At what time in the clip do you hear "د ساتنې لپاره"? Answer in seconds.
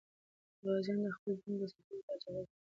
1.59-2.19